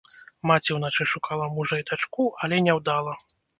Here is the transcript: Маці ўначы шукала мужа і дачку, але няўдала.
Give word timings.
Маці 0.51 0.75
ўначы 0.77 1.03
шукала 1.11 1.45
мужа 1.59 1.75
і 1.83 1.87
дачку, 1.91 2.27
але 2.43 2.63
няўдала. 2.67 3.17